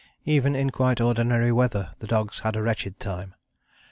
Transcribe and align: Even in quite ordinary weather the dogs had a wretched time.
Even 0.25 0.55
in 0.55 0.71
quite 0.71 0.99
ordinary 0.99 1.51
weather 1.51 1.91
the 1.99 2.07
dogs 2.07 2.39
had 2.39 2.55
a 2.55 2.63
wretched 2.63 2.99
time. 2.99 3.35